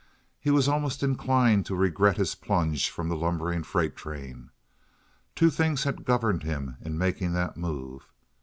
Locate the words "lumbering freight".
3.15-3.95